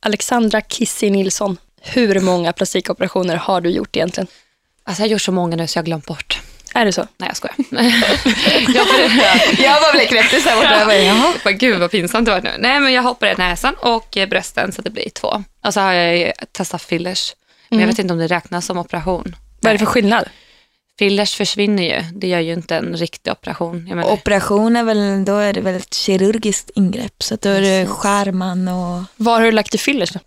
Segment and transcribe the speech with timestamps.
[0.00, 4.26] Alexandra Kissi Nilsson, hur många plastikoperationer har du gjort egentligen?
[4.84, 6.40] Alltså jag har gjort så många nu så jag har glömt bort.
[6.74, 7.06] Är det så?
[7.16, 7.56] Nej jag skojar.
[8.74, 8.86] jag,
[9.58, 10.78] jag var väl knäpptes där borta.
[10.78, 11.52] Jag bara, jaha.
[11.52, 12.50] Gud vad pinsamt det var nu.
[12.58, 15.44] Nej men jag har opererat näsan och brösten så det blir två.
[15.64, 17.34] Och så har jag testat fillers.
[17.68, 19.36] Men jag vet inte om det räknas som operation.
[19.60, 20.28] Vad är det för skillnad?
[20.98, 22.04] Fillers försvinner ju.
[22.12, 24.02] Det gör ju inte en riktig operation.
[24.04, 27.22] Operation är väl, då är det väl ett kirurgiskt ingrepp.
[27.22, 29.02] Så då är det skär man och...
[29.16, 30.20] Var har du lagt i fillers då?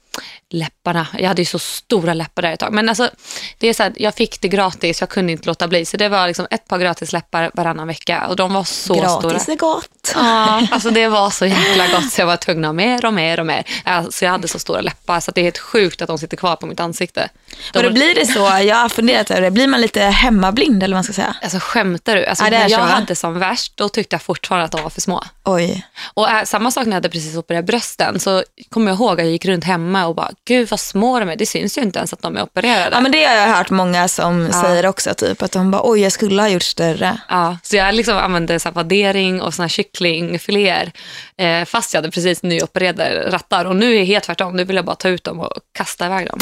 [0.54, 1.08] läpparna.
[1.20, 2.74] Jag hade ju så stora läppar där ett tag.
[2.74, 3.10] Men alltså,
[3.58, 5.86] det är så här, jag fick det gratis, jag kunde inte låta bli.
[5.86, 9.44] Så det var liksom ett par gratis läppar varannan vecka och de var så Gratis
[9.44, 9.54] stora.
[9.54, 10.12] är gott.
[10.16, 13.14] Ja, alltså det var så jäkla gott så jag var tvungen att ha mer och
[13.14, 13.64] mer och mer.
[13.84, 16.56] Alltså jag hade så stora läppar så det är helt sjukt att de sitter kvar
[16.56, 17.30] på mitt ansikte.
[17.74, 20.84] De, Och då blir det så, jag har funderat över det, blir man lite hemmablind
[20.84, 21.36] eller vad man ska säga?
[21.42, 22.26] Alltså skämtar du?
[22.26, 24.90] Alltså, Ja, när jag så, hade som värst, då tyckte jag fortfarande att de var
[24.90, 25.24] för små.
[25.44, 25.86] Oj.
[26.14, 29.26] Och äh, samma sak när jag hade precis opererat brösten så kommer jag ihåg att
[29.26, 31.36] jag gick runt hemma och bara, gud vad små de är.
[31.36, 32.90] Det syns ju inte ens att de är opererade.
[32.96, 36.00] Ja men det har jag hört många som säger också, typ att de bara oj
[36.00, 37.18] jag skulle ha gjort större.
[37.30, 40.92] Ja, så jag liksom använde så vaddering och såna här kycklingfiléer
[41.38, 43.66] eh, fast jag hade precis nyopererade rattar.
[43.66, 44.56] Och nu är det helt tvärtom.
[44.56, 46.40] Nu vill jag bara ta ut dem och kasta iväg dem.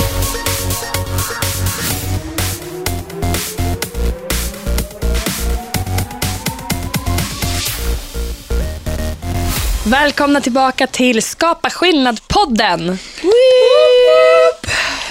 [9.89, 12.97] Välkomna tillbaka till Skapa skillnad-podden.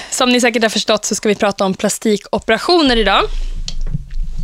[0.09, 3.23] Som ni säkert har förstått så ska vi prata om plastikoperationer idag.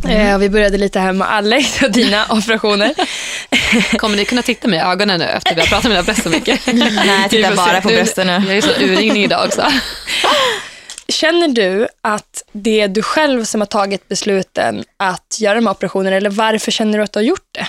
[0.08, 2.94] Eh, och vi började lite här med Alex och dina operationer.
[3.98, 6.22] Kommer ni kunna titta mig i ögonen nu efter vi har pratat om mina bröst
[6.22, 6.60] så mycket?
[6.66, 8.32] Nej, titta bara på brösten nu.
[8.32, 9.62] Jag är så urringning idag också.
[11.08, 15.74] Känner du att det är du själv som har tagit besluten att göra de här
[15.74, 17.68] operationerna eller varför känner du att du har gjort det?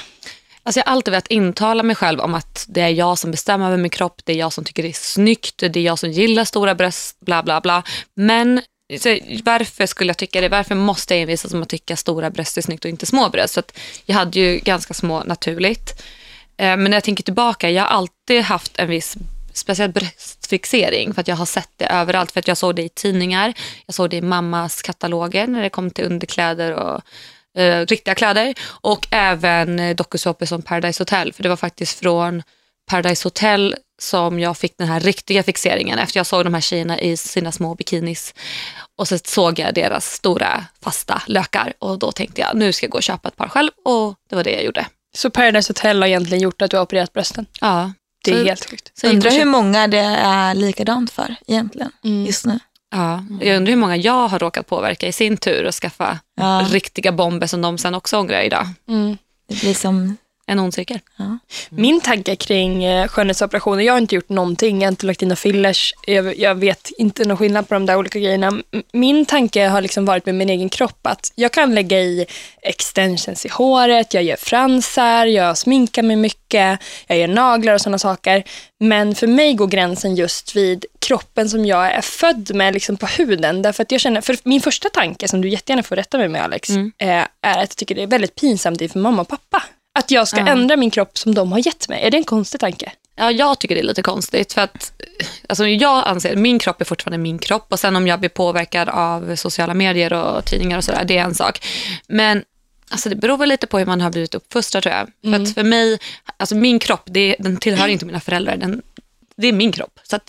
[0.63, 3.67] Alltså jag har alltid velat intala mig själv om att det är jag som bestämmer
[3.67, 6.11] över min kropp, det är jag som tycker det är snyggt, det är jag som
[6.11, 7.83] gillar stora bröst, bla bla bla.
[8.15, 8.61] Men
[8.99, 10.49] så varför skulle jag tycka det?
[10.49, 13.53] Varför måste jag envisas med att tycka stora bröst är snyggt och inte små bröst?
[13.53, 16.01] Så att jag hade ju ganska små naturligt.
[16.57, 19.17] Eh, men när jag tänker tillbaka, jag har alltid haft en viss
[19.57, 22.31] speciell bröstfixering för att jag har sett det överallt.
[22.31, 23.53] För att jag såg det i tidningar,
[23.85, 27.01] jag såg det i mammas kataloger när det kom till underkläder och
[27.61, 28.53] eh, riktiga kläder.
[28.67, 31.33] Och även eh, dokusåpor som Paradise Hotel.
[31.33, 32.43] För det var faktiskt från
[32.89, 36.99] Paradise Hotel som jag fick den här riktiga fixeringen efter jag såg de här tjejerna
[36.99, 38.33] i sina små bikinis.
[38.97, 42.91] Och så såg jag deras stora fasta lökar och då tänkte jag nu ska jag
[42.91, 44.85] gå och köpa ett par själv och det var det jag gjorde.
[45.15, 47.45] Så Paradise Hotel har egentligen gjort att du har opererat brösten?
[47.61, 47.91] Ja,
[48.31, 48.91] Det är Så- helt sjukt.
[48.99, 51.91] så jag Undrar hur många det är likadant för egentligen
[52.27, 52.59] just nu.
[52.91, 56.65] Ja, jag undrar hur många jag har råkat påverka i sin tur och skaffa Ja.
[56.69, 58.67] riktiga bomber som de sen också ångrar idag.
[59.49, 60.17] Det blir som,
[60.49, 60.99] En ond cirkel.
[61.17, 61.37] ja.
[61.69, 65.27] Min tanke kring eh, skönhetsoperationer, jag har inte gjort någonting, jag har inte lagt in
[65.27, 68.61] några fillers, jag, jag vet inte någon skillnad på de där olika grejerna.
[68.93, 72.25] Min tanke har liksom varit med min egen kropp att jag kan lägga i
[72.61, 77.99] extensions i håret, jag gör fransar, jag sminkar mig mycket, jag gör naglar och sådana
[77.99, 78.43] saker.
[78.79, 83.05] Men för mig går gränsen just vid kroppen som jag är född med liksom på
[83.05, 83.61] huden.
[83.61, 86.43] Därför att jag känner, för min första tanke, som du jättegärna får rätta mig med
[86.43, 86.91] Alex, Mm.
[86.97, 89.63] eh, är att jag tycker det är väldigt pinsamt inför mamma och pappa.
[89.97, 90.47] Att jag ska Ja.
[90.47, 92.03] ändra min kropp som de har gett mig.
[92.03, 92.91] Är det en konstig tanke?
[93.15, 94.91] Ja, jag tycker det är lite konstigt för att
[95.49, 98.29] alltså jag anser att min kropp är fortfarande min kropp och sen om jag blir
[98.29, 101.65] påverkad av sociala medier och tidningar och sådär, det är en sak.
[102.07, 102.43] Men
[102.89, 105.07] alltså det beror väl lite på hur man har blivit uppfostrad tror jag.
[105.33, 105.99] För att för mig,
[106.37, 108.57] alltså min kropp, det, den tillhör inte mina föräldrar.
[108.57, 108.81] Den,
[109.37, 109.99] det är min kropp.
[110.03, 110.19] Så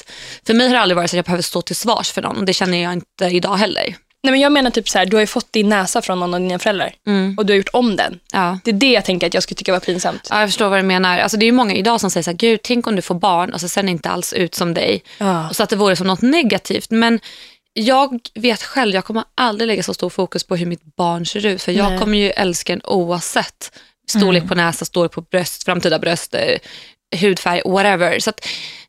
[0.47, 2.37] för mig har det aldrig varit så att jag behöver stå till svars för någon
[2.37, 3.95] och det känner jag inte idag heller.
[4.23, 6.35] Nej, men jag menar typ så här, du har ju fått din näsa från någon
[6.35, 6.93] av dina föräldrar
[7.37, 8.21] och du har gjort om den.
[8.33, 8.59] Ja.
[8.65, 10.27] Det är det jag tänker att jag skulle tycka var pinsamt.
[10.31, 11.19] Ja, jag förstår vad du menar.
[11.19, 13.15] Alltså, det är ju många idag som säger så här, gud, tänk om du får
[13.15, 15.03] barn och så ser den inte alls ut som dig.
[15.19, 15.49] Ja.
[15.49, 16.91] Och så att det vore som något negativt.
[16.91, 17.21] Men
[17.73, 21.47] jag vet själv, jag kommer aldrig lägga så stor fokus på hur mitt barn ser
[21.47, 21.63] ut.
[21.63, 21.99] För jag Nej.
[21.99, 23.73] kommer ju älska en oavsett
[24.11, 26.35] storlek på näsa, storlek på bröst, framtida bröst,
[27.21, 28.19] hudfärg, whatever.
[28.21, 28.47] Så att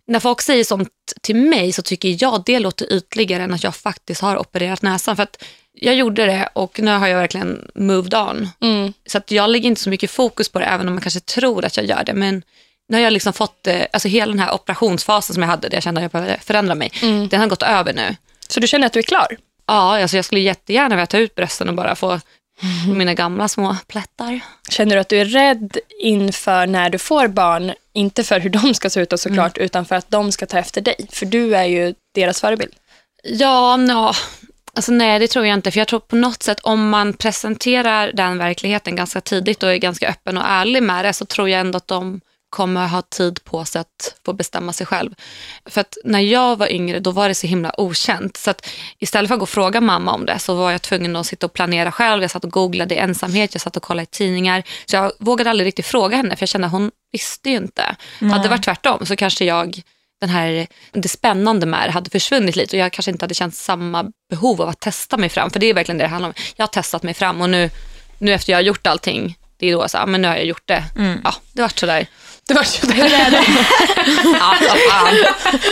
[0.09, 0.89] när folk säger sånt
[1.21, 5.15] till mig så tycker jag det låter ytligare än att jag faktiskt har opererat näsan.
[5.15, 5.43] För att
[5.73, 8.49] jag gjorde det och nu har jag verkligen moved on.
[8.61, 8.93] Mm.
[9.05, 11.65] Så att jag lägger inte så mycket fokus på det, även om man kanske tror
[11.65, 12.13] att jag gör det.
[12.13, 12.43] Men
[12.87, 15.75] nu har jag liksom fått, eh, alltså hela den här operationsfasen som jag hade, där
[15.75, 16.91] jag kände att jag behövde förändra mig,
[17.29, 18.15] den har gått över nu.
[18.47, 19.37] Så du känner att du är klar?
[19.67, 22.19] Ja, alltså jag skulle jättegärna vilja ta ut brösten och bara få
[22.87, 24.39] mina gamla små plättar.
[24.69, 28.73] Känner du att du är rädd inför när du får barn, inte för hur de
[28.73, 31.07] ska se ut och såklart, utan för att de ska ta efter dig?
[31.11, 32.73] För du är ju deras förebild.
[33.23, 34.13] Ja, nå,
[34.73, 35.71] alltså nej det tror jag inte.
[35.71, 39.77] För jag tror på något sätt om man presenterar den verkligheten ganska tidigt och är
[39.77, 43.43] ganska öppen och ärlig med det så tror jag ändå att de kommer ha tid
[43.43, 45.13] på sig att få bestämma sig själv.
[45.65, 48.37] För att när jag var yngre då var det så himla okänt.
[48.37, 48.69] Så att
[48.99, 51.45] istället för att gå och fråga mamma om det så var jag tvungen att sitta
[51.45, 52.21] och planera själv.
[52.21, 54.63] Jag satt och googlade i ensamhet, jag satt och kollade i tidningar.
[54.85, 57.95] Så jag vågade aldrig riktigt fråga henne för jag kände att hon visste ju inte.
[58.19, 59.81] Hade det varit tvärtom så kanske jag
[60.21, 63.55] den här, det spännande med det hade försvunnit lite och jag kanske inte hade känt
[63.55, 65.49] samma behov av att testa mig fram.
[65.49, 66.35] För det är verkligen det det handlar om.
[66.55, 67.69] Jag har testat mig fram och nu,
[68.17, 70.45] nu efter jag har gjort allting, det är då så här, men nu har jag
[70.45, 70.83] gjort det.
[71.23, 72.07] Ja, det vart sådär.
[72.49, 73.43] Det var så Hur är det?
[74.39, 75.15] Vad fan.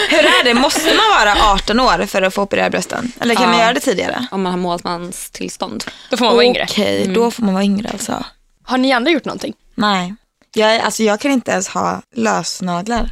[0.09, 0.53] Hur är det?
[0.53, 3.11] Måste man vara 18 år för att få operera brösten?
[3.19, 3.63] Eller kan man Ja.
[3.63, 4.27] göra det tidigare?
[4.31, 5.83] Om man har målsmans tillstånd.
[6.09, 6.65] Då får man vara yngre.
[6.69, 8.25] Okej, då får man vara yngre alltså.
[8.63, 9.53] Har ni andra gjort någonting?
[9.75, 10.15] Nej,
[10.55, 13.09] jag, är- alltså, jag kan inte ens ha lösnaglar.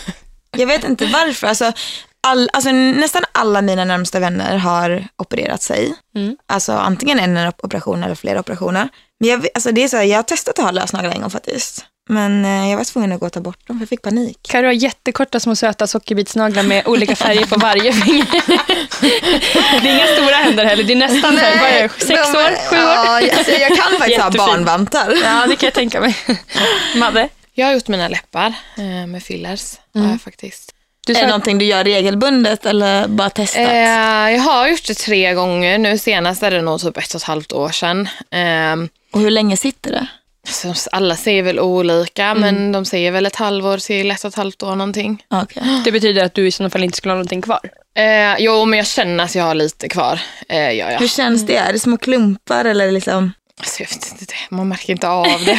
[0.56, 1.46] jag vet inte varför.
[1.46, 1.72] Alltså,
[2.20, 5.94] all, alltså, nästan alla mina närmsta vänner har opererat sig.
[6.16, 6.36] Mm.
[6.48, 8.88] Alltså antingen en operation eller flera operationer.
[9.20, 11.30] Men jag, alltså, det är så här, jag har testat att ha lösnaglar en gång
[11.30, 11.84] faktiskt.
[12.08, 14.38] Men eh, jag var tvungen att gå och ta bort dem för jag fick panik.
[14.42, 18.26] Karo har jättekorta små söta sockerbitsnaglar med olika färger på varje finger.
[19.82, 20.84] det är inga stora händer heller.
[20.84, 22.82] Det är nästan så här, är sex de- år, sju år.
[22.82, 25.14] Ja, alltså, jag kan faktiskt ha barnvantar.
[25.24, 26.16] Ja, det kan jag tänka mig.
[26.96, 27.28] Madde?
[27.54, 29.74] Jag har gjort mina läppar eh, med fillers.
[29.94, 30.72] Har jag faktiskt.
[31.06, 33.68] Du Är det någonting du gör regelbundet eller bara testat?
[33.68, 35.78] Eh, jag har gjort det tre gånger.
[35.78, 38.08] Nu senast är det nog typ ett och ett halvt år sedan.
[38.30, 40.06] Eh, Och hur länge sitter det?
[40.46, 44.34] Så alla säger väl olika, men de säger väl ett halvår till ett och ett
[44.34, 45.22] halvt år någonting.
[45.30, 45.62] Okej.
[45.84, 47.60] Det betyder att du i sådana fall inte skulle ha någonting kvar.
[47.98, 50.20] Eh, jo, men jag känner att jag har lite kvar.
[50.48, 50.98] Eh, ja, ja.
[50.98, 51.56] Hur känns det?
[51.56, 53.32] Är det små klumpar eller liksom?
[53.60, 55.58] Alltså, jag vet inte, man märker inte av det.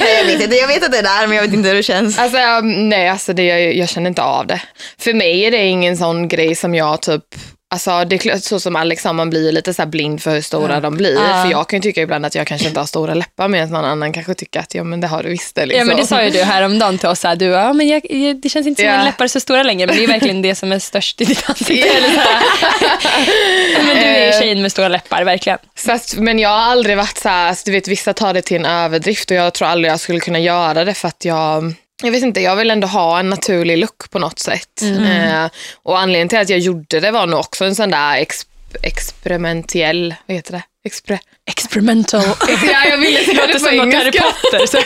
[0.18, 1.82] jag, vet inte, jag vet att det är där men jag vet inte hur det
[1.82, 2.18] känns.
[2.18, 4.62] Alltså, nej, alltså det, jag, jag känner inte av det.
[4.98, 7.24] För mig är det ingen sån grej som jag typ
[7.72, 10.40] Alltså det är klart, så som Alex sa, man blir lite så blind för hur
[10.40, 11.14] stora de blir.
[11.14, 11.42] Ja.
[11.42, 13.84] För jag kan ju tycka ibland att jag kanske inte har stora läppar medan någon
[13.84, 15.56] annan kanske tycker att ja men det har du visst.
[15.56, 15.78] Liksom.
[15.78, 17.24] Ja, men det sa ju du häromdagen till oss.
[17.24, 17.36] Här.
[17.36, 18.98] Du, ja, men jag, jag, det känns inte som Ja.
[18.98, 21.24] att läppar är så stora längre, men det är verkligen det som är störst i
[21.24, 21.88] ditt ansikte.
[23.86, 25.58] Men du är ju tjejen med stora läppar, verkligen.
[25.74, 28.42] Så att, men jag har aldrig varit så här, alltså, du vet vissa tar det
[28.42, 31.74] till en överdrift och jag tror aldrig jag skulle kunna göra det för att jag
[32.02, 34.82] jag vet inte, jag vill ändå ha en naturlig look på något sätt.
[34.82, 35.50] Eh,
[35.82, 38.46] och anledningen till att jag gjorde det var nog också en sån där ex,
[38.82, 40.62] experimentell, vad heter det?
[40.84, 41.18] Expre
[41.50, 42.22] Experimental.
[42.48, 44.22] ja, jag ville Det säga låter det på som något Harry engelska.
[44.22, 44.66] Potter.
[44.66, 44.78] Så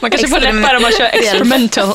[0.00, 1.94] man kanske får läppar om man kör experimental.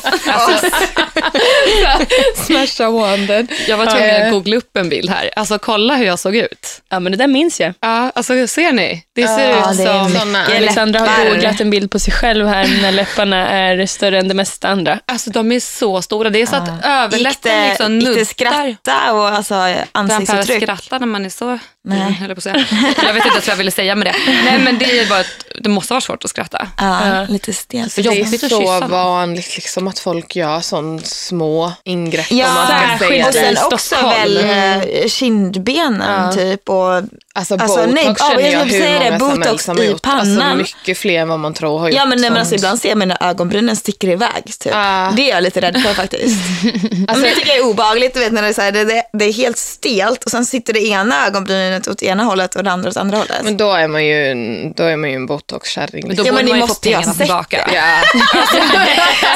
[2.46, 3.48] Smasha wanden.
[3.68, 5.30] Jag var tvungen att googla upp en bild här.
[5.36, 6.82] Alltså kolla hur jag såg ut.
[6.88, 7.74] Ja, men det där minns jag.
[7.80, 9.02] Ja, alltså ser ni?
[9.14, 10.10] Det ser Ja, ut det som...
[10.20, 14.28] såna- Alexandra har googlat en bild på sig själv här när läpparna är större än
[14.28, 14.98] det mesta andra.
[15.06, 16.30] Alltså de är så stora.
[16.30, 18.24] Det är så att Gick överläppen det, liksom gick det nuddar.
[18.24, 19.54] skratta och alltså,
[19.92, 20.62] ansiktsuttryck?
[20.62, 21.58] skrattar när man är så
[21.88, 22.16] Nej.
[22.20, 22.66] jag på att säga.
[23.02, 24.14] Jag vet inte vad jag ville säga med det.
[24.44, 26.68] Nej, men det, var ett, det måste vara svårt att skratta.
[26.78, 27.92] Ja, lite stelt.
[27.92, 32.30] För Det är att så vanligt liksom, att folk gör sån små ingrepp.
[32.30, 36.32] Ja, man ska särskilt säga och sen i också väl eh, kindbenen Ja.
[36.32, 37.02] typ och
[37.38, 40.06] Alltså, Alltså, botox nej, känner jag jag skulle hur säga det, botox i gjort.
[40.06, 40.56] Alltså, pannan.
[40.56, 41.96] mycket fler än vad man tror har gjort.
[41.96, 44.44] Ja men, nej, men alltså, ibland ser jag mina ögonbrynen sticker iväg.
[44.58, 44.72] Typ.
[44.74, 45.10] Ah.
[45.16, 46.40] Det är jag lite rädd för faktiskt.
[47.08, 48.14] alltså, det tycker jag är obehagligt.
[48.14, 50.46] Du vet, när det, är så här, det, det, det är helt stelt och sen
[50.46, 53.44] sitter det ena ögonbrynet åt ena hållet och det andra åt andra hållet.
[53.44, 56.06] Men då är man ju en, då är man ju en botox-kärring.
[56.06, 57.70] Men då Ja, men ni måste ju ha sett tillbaka.
[57.74, 58.02] Ja.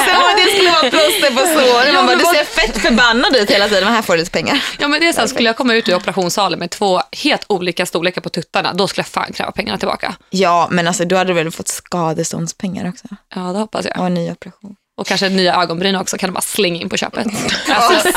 [0.06, 1.94] Som om det skulle vara plåster på såren.
[1.94, 4.64] Man bara, du ser fett förbannad ut hela tiden, men här får du lite pengar.
[4.78, 7.44] Ja, men det är så här, skulle jag komma ut ur operationssalen med två helt
[7.48, 10.14] olika storlekar på tuttarna, då skulle jag fan kräva pengarna tillbaka.
[10.31, 13.05] Ja, men alltså, du hade väl fått skadeståndspengar också?
[13.34, 13.98] Ja, det hoppas jag.
[13.98, 14.76] Och en ny operation.
[15.00, 17.26] Och kanske nya ögonbryn också, kan du bara slänga in på köpet.
[17.69, 18.08] Alltså,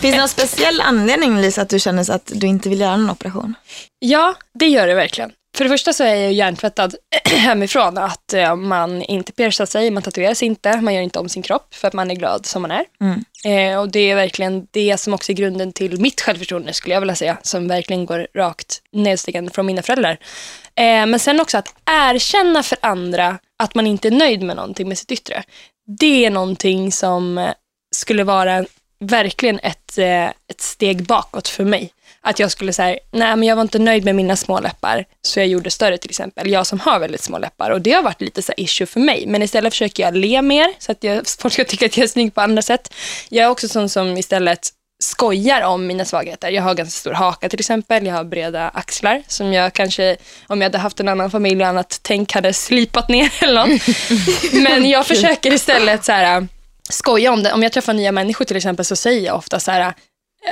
[0.00, 2.96] Finns det någon speciell anledning Lisa att du känner så att du inte vill göra
[2.96, 3.54] någon operation?
[3.98, 5.32] Ja, det gör det verkligen.
[5.56, 10.02] För det första så är jag hjärntvättad hemifrån att eh, man inte piercar sig, man
[10.02, 12.62] tatuerar sig inte, man gör inte om sin kropp för att man är glad som
[12.62, 12.84] man är.
[13.00, 13.24] Mm.
[13.44, 17.00] Eh, och det är verkligen det som också är grunden till mitt självförtroende skulle jag
[17.00, 20.18] vilja säga, som verkligen går rakt nedstigande från mina föräldrar.
[20.74, 24.88] Eh, men sen också att erkänna för andra att man inte är nöjd med någonting
[24.88, 25.42] med sitt yttre.
[25.98, 27.52] Det är någonting som eh,
[27.96, 28.64] skulle vara
[29.00, 31.92] verkligen ett, eh, ett steg bakåt för mig.
[32.22, 35.40] Att jag skulle säga, nej men jag var inte nöjd med mina små läppar, så
[35.40, 36.50] jag gjorde större till exempel.
[36.50, 39.24] Jag som har väldigt små läppar och det har varit lite så issue för mig.
[39.26, 42.08] Men istället försöker jag le mer så att jag, folk ska tycka att jag är
[42.08, 42.94] snygg på andra sätt.
[43.28, 44.68] Jag är också sån som istället
[45.02, 46.50] skojar om mina svagheter.
[46.50, 50.16] Jag har ganska stor haka till exempel, jag har breda axlar som jag kanske,
[50.46, 53.82] om jag hade haft en annan familj och annat tänk hade slipat ner eller något.
[54.52, 56.48] Men jag försöker istället så här,
[56.90, 57.52] skoja om det.
[57.52, 59.94] Om jag träffar nya människor till exempel så säger jag ofta så här,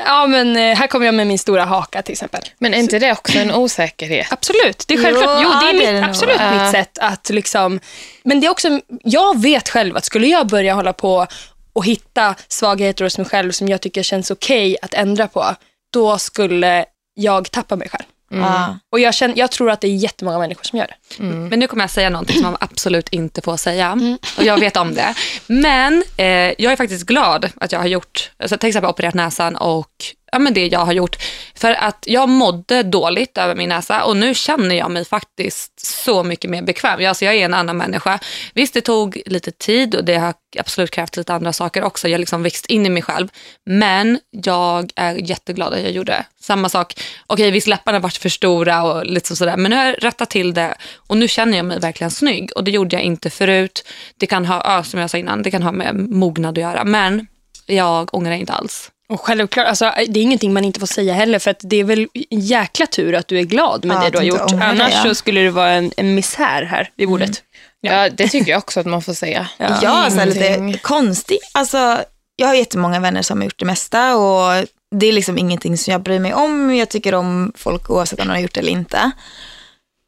[0.06, 2.42] Ja, men eh, här kommer jag med min stora haka till exempel.
[2.58, 4.26] Men är inte det också en osäkerhet?
[4.30, 5.40] Absolut, det är självklart.
[5.42, 6.62] Jo, Jo, det är, mitt, absolut Ja.
[6.62, 7.80] mitt sätt att liksom...
[8.22, 11.26] Men det är också, jag vet själv att skulle jag börja hålla på
[11.72, 15.54] och hitta svagheter hos mig själv som jag tycker känns okej att ändra på,
[15.92, 18.04] då skulle jag tappa mig själv.
[18.30, 18.78] Ja.
[18.92, 21.22] Och jag, känner, jag tror att det är jättemånga människor som gör det.
[21.22, 23.98] Men nu kommer jag säga någonting som man absolut inte får säga.
[24.38, 25.14] Och jag vet om det.
[25.46, 26.26] Men eh,
[26.58, 29.92] jag är faktiskt glad att jag har gjort, alltså, till exempel opererat näsan och
[30.32, 31.16] ja, men det jag har gjort.
[31.54, 36.22] För att jag mådde dåligt över min näsa och nu känner jag mig faktiskt så
[36.22, 37.00] mycket mer bekväm.
[37.00, 38.18] Jag, alltså, jag är en annan människa.
[38.54, 42.08] Visst, det tog lite tid och det har absolut krävt lite andra saker också.
[42.08, 43.28] Jag har liksom växt in i mig själv.
[43.66, 46.24] Men jag är jätteglad att jag gjorde det.
[46.40, 50.04] Samma sak, okej visst läpparna varit för stora och lite sådär, men nu har jag
[50.04, 53.30] rättat till det och nu känner jag mig verkligen snygg och det gjorde jag inte
[53.30, 53.84] förut.
[54.16, 57.26] Det kan ha, som jag sa innan, det kan ha med mognad att göra, men
[57.66, 58.90] jag ångrar inte alls.
[59.08, 61.84] Och självklart, alltså, det är ingenting man inte får säga heller för att det är
[61.84, 64.40] väl en jäkla tur att du är glad med Ja, det du har gjort.
[64.40, 65.02] ångrar det, Annars ja.
[65.02, 67.42] så skulle det vara en, en misär här vid bordet.
[67.80, 69.48] Ja, det tycker jag också att man får säga.
[69.56, 69.78] Ja.
[69.82, 71.50] Ja, så lite konstigt.
[71.52, 71.98] Alltså,
[72.36, 75.92] jag har jättemånga vänner som har gjort det mesta och det är liksom ingenting som
[75.92, 76.74] jag bryr mig om.
[76.74, 79.10] Jag tycker om folk oavsett om de har gjort det eller inte.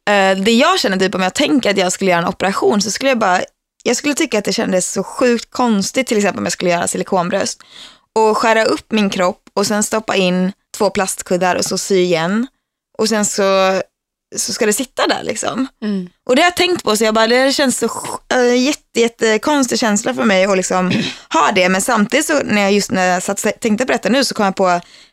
[0.09, 2.91] Eh, det jag känner typ om jag tänker att jag skulle göra en operation så
[2.91, 3.41] skulle jag bara,
[3.83, 6.87] jag skulle tycka att det kändes så sjukt konstigt till exempel om jag skulle göra
[6.87, 7.63] silikonbröst
[8.19, 12.47] och skära upp min kropp och sen stoppa in två plastkuddar och så sy igen
[12.97, 13.81] och sen så,
[14.35, 15.67] så ska det sitta där liksom.
[15.83, 16.09] Mm.
[16.29, 17.89] Och det har jag tänkt på, så jag bara, det känns så
[18.33, 20.91] äh, jätte, jätte konstig känsla för mig att liksom
[21.33, 21.69] ha det.
[21.69, 24.45] Men samtidigt så när jag just när jag satt, tänkte på detta nu så kom
[24.45, 24.67] jag på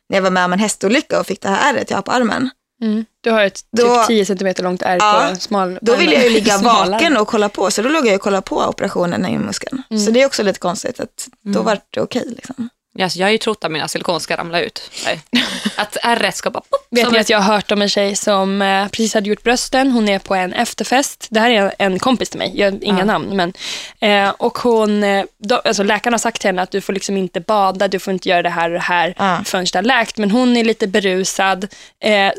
[0.09, 2.12] när jag var med om en hästolycka och fick det här ärret jag har på
[2.12, 2.50] armen.
[2.83, 3.05] Mm.
[3.21, 6.25] Du har ett Då- typ 10 cm långt ärr Ja, på smal Då ville jag
[6.25, 9.38] ju ligga vaken och kolla på, så då låg jag och kollade på operationen i
[9.38, 9.83] muskeln.
[10.05, 12.25] Så det är också lite konstigt att då var det okej.
[12.37, 12.69] liksom.
[13.05, 14.90] Alltså, jag har ju trott att mina silikon ska ramla ut.
[15.76, 16.61] Att ärret ska bara...
[16.61, 19.43] Pop, Vet ni att jag har hört om en tjej som eh, precis hade gjort
[19.43, 19.90] brösten.
[19.93, 21.26] Hon är på en efterfest.
[21.31, 23.37] Det här är en, kompis till mig, jag inga namn.
[23.37, 23.52] Men,
[24.00, 27.17] eh, och hon, eh, då, alltså läkaren har sagt till henne att du får liksom
[27.17, 29.40] inte bada, du får inte göra det här och det här Ja.
[29.45, 30.19] förrän det har läkt.
[30.19, 31.64] Men hon är lite berusad,
[32.05, 32.33] eh,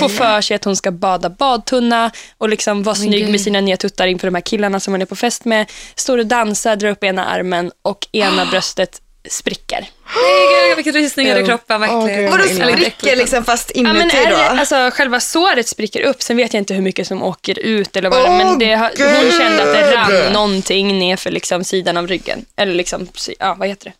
[0.00, 3.76] får för sig att hon ska bada badtunna och liksom vara snygg med sina nya
[3.76, 5.70] tuttar inför de här killarna som hon är på fest med.
[5.94, 9.78] Står och dansar, drar upp ena armen och ena bröstet spricker.
[10.14, 12.30] Nej, gud, vilken rysningar i kroppen verkligen.
[12.30, 14.36] Vadå spricker liksom fast Ja, men inuti är då?
[14.36, 17.96] det, alltså, själva såret spricker upp, sen vet jag inte hur mycket som åker ut
[17.96, 21.96] eller vad Åh, men det, hon kände att det rann någonting ner för liksom sidan
[21.96, 22.44] av ryggen.
[22.56, 23.92] Eller liksom, ja vad heter det?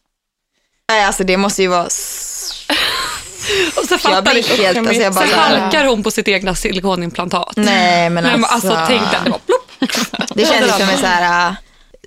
[0.89, 1.85] Nej, alltså det måste ju vara...
[3.77, 4.63] Och så Jag blir du.
[4.63, 4.79] helt...
[4.79, 7.53] Alltså, jag bara, Så halkar hon på sitt egna silikonimplantat.
[7.57, 8.55] nej men Men alltså.
[8.73, 9.71] alltså, tänk dig, det var plopp.
[10.35, 11.55] Det kändes som en så här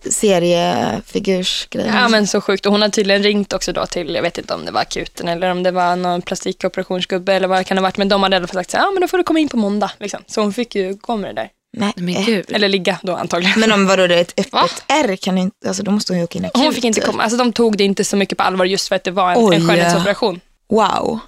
[0.06, 1.86] äh, seriefigursgrej.
[1.86, 2.66] Ja men så sjukt.
[2.66, 5.28] Och hon har tydligen ringt också då till, jag vet inte om det var akuten
[5.28, 7.98] eller om det var någon plastikoperationsgubbe eller vad det kan ha varit.
[7.98, 9.40] Men de hade i alla fall sagt så här, ja men då får du komma
[9.40, 9.92] in på måndag.
[10.00, 10.20] Liksom.
[10.28, 11.50] Så hon fick ju gå med det där.
[11.78, 11.94] Nej.
[11.96, 12.46] Men gud.
[12.52, 13.60] Eller ligga då antagligen.
[13.60, 14.64] Men om vadå det är ett Va?
[14.64, 16.62] öppet R kan du inte, alltså då måste hon ju åka in akut.
[16.64, 18.96] Hon fick inte komma, alltså de tog det inte så mycket på allvar just för
[18.96, 19.56] att det var en, Oj.
[19.56, 20.40] en skönhetsoperation.
[20.70, 21.20] Wow.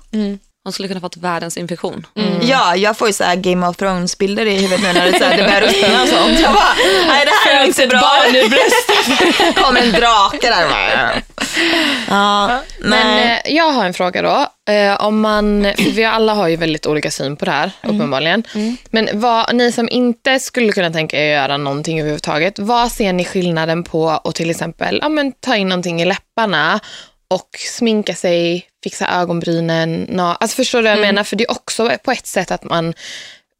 [0.67, 2.05] Hon skulle kunna fått världens infektion.
[2.41, 5.23] Ja, jag får ju så här Game of Thrones-bilder i huvudet nu när det, så
[5.23, 6.39] här, det börjar ruttna och sånt.
[6.39, 6.73] Jag bara,
[7.07, 7.99] nej det här är inte bra.
[7.99, 9.55] barn bröstet.
[9.63, 10.69] kommer en drake där.
[10.69, 11.21] Bara.
[12.07, 14.71] Ja, Men eh, jag har en fråga då.
[14.73, 18.43] Eh, om man, för vi alla har ju väldigt olika syn på det här, uppenbarligen.
[18.89, 23.13] Men vad, ni som inte skulle kunna tänka er att göra någonting överhuvudtaget, vad ser
[23.13, 26.79] ni skillnaden på att till exempel ja, men, ta in någonting i läpparna
[27.29, 30.07] och sminka sig, fixa ögonbrynen?
[30.09, 31.23] Na, alltså förstår du vad jag menar?
[31.23, 32.93] För det är också på ett sätt att man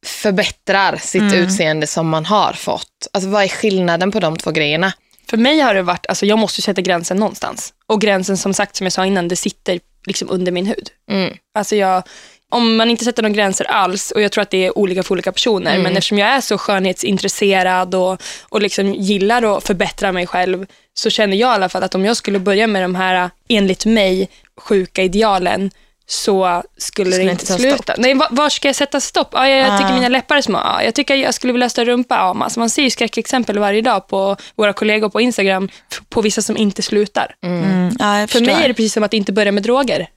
[0.06, 3.08] förbättrar sitt utseende som man har fått.
[3.14, 4.94] Alltså vad är skillnaden på de två grejerna?
[5.30, 7.74] För mig har det varit, alltså jag måste sätta gränsen någonstans.
[7.88, 10.90] Och gränsen som sagt, som jag sa innan, det sitter liksom under min hud.
[11.12, 11.34] Mm.
[11.58, 12.04] Alltså jag,
[12.52, 15.12] om man inte sätter några gränser alls, och jag tror att det är olika för
[15.12, 20.28] olika personer, men eftersom jag är så skönhetsintresserad och, och liksom gillar att förbättra mig
[20.28, 23.30] själv, så känner jag i alla fall att om jag skulle börja med de här,
[23.50, 25.72] enligt mig, sjuka idealen,
[26.10, 27.96] så skulle, Skulle det inte inte ta sluta.
[27.98, 29.30] Nej, var, var ska jag sätta stopp?
[29.32, 29.96] Ja, jag, jag tycker Ah.
[29.96, 30.58] mina läppar är små.
[30.58, 32.16] Ja, jag tycker jag skulle vilja större rumpa.
[32.16, 35.70] Ja, alltså man ser ju skräckexempel varje dag på våra kollegor på Instagram
[36.10, 37.36] på vissa som inte slutar.
[37.44, 40.08] Mm, ja, jag För mig är det precis som att inte börja med droger.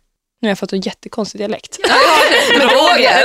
[0.43, 1.79] Nu har jag fått en jättekonstig dialekt.
[2.55, 3.25] Droger.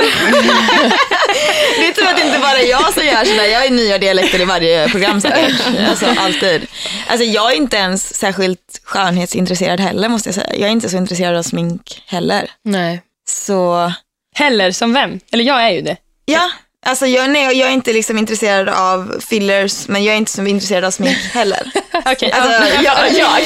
[1.78, 3.44] det är tur att det inte bara är jag som gör sådär.
[3.44, 5.62] Jag ju nya dialekter i varje program säkert.
[5.88, 6.66] Alltså alltid.
[7.06, 10.54] Alltså jag är inte ens särskilt skönhetsintresserad heller måste jag säga.
[10.54, 12.50] Jag är inte så intresserad av smink heller.
[12.62, 13.02] Nej.
[13.28, 13.92] Så
[14.38, 15.20] Heller som vem?
[15.32, 15.96] Eller jag är ju det.
[16.24, 16.50] ja,
[16.86, 20.46] alltså jag, nej, jag är inte liksom intresserad av fillers men jag är inte så
[20.46, 21.70] intresserad av smink heller.
[22.06, 23.06] Okej, Alltså, ja.
[23.08, 23.42] jag, jag.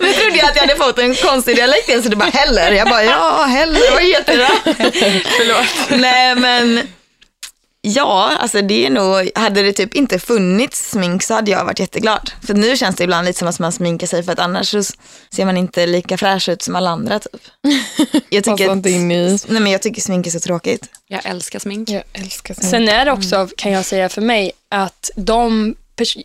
[0.00, 2.72] Tror trodde jag att jag hade fått en konstig dialekt så det bara heller.
[2.72, 4.50] Jag bara ja, heller, vad heter det?
[5.38, 6.00] Förlåt.
[6.00, 6.80] Nej men
[7.88, 11.78] Ja, alltså det är nog, hade det typ inte funnits smink så hade jag varit
[11.78, 12.30] jätteglad.
[12.46, 14.82] För nu känns det ibland lite som att man sminkar sig för att annars så
[15.34, 17.40] ser man inte lika fräsch ut som alla andra typ.
[18.28, 18.98] Jag tycker, i.
[19.48, 20.88] nej, men jag tycker smink är så tråkigt.
[21.08, 21.90] Jag älskar smink.
[21.90, 22.70] Jag älskar smink.
[22.70, 25.74] Sen är det också, kan jag säga för mig, att de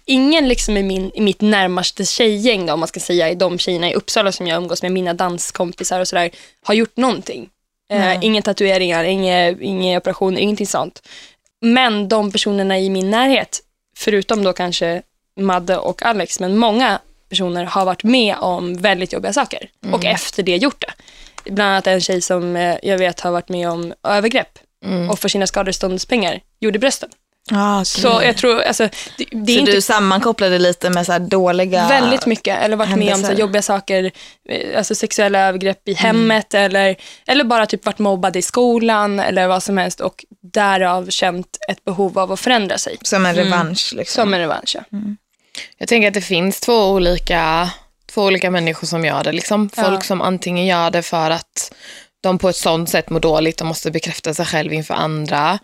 [0.05, 3.57] ingen liksom i, min, i mitt närmaste tjejgäng, då, om man ska säga, i de
[3.57, 6.31] tjejerna i Uppsala som jag umgås med, mina danskompisar och sådär,
[6.63, 7.49] har gjort någonting.
[7.91, 11.01] Eh, inga tatueringar, inga, inga operationer, ingenting sånt.
[11.61, 13.59] Men de personerna i min närhet,
[13.97, 15.01] förutom då kanske
[15.39, 16.99] Madde och Alex, men många
[17.29, 20.93] personer har varit med om väldigt jobbiga saker och efter det gjort det.
[21.51, 24.59] Bland annat en tjej som eh, jag vet har varit med om övergrepp
[25.09, 27.09] och för sina skadeståndspengar gjorde brösten.
[27.51, 27.86] Ah, okay.
[27.86, 31.19] Så jag tror, alltså, det, det är så inte du sammankopplade lite med så här
[31.19, 31.88] dåliga...
[31.88, 33.41] väldigt mycket, eller varit med om så här händelser.
[33.41, 34.12] jobbiga saker,
[34.50, 36.95] eh, alltså sexuella övergrepp i hemmet eller,
[37.27, 41.86] eller bara typ varit mobbad i skolan eller vad som helst och därav känt ett
[41.86, 42.98] behov av att förändra sig.
[43.01, 44.21] Som en revansch liksom.
[44.21, 44.98] Som en revansch, ja.
[45.77, 47.69] Jag tänker att det finns två olika,
[48.12, 49.31] två olika människor som gör det.
[49.31, 49.69] Liksom.
[49.69, 50.01] Folk Ja.
[50.01, 51.74] som antingen gör det för att
[52.21, 55.60] de på ett sånt sätt mår dåligt och måste bekräfta sig själv inför andra.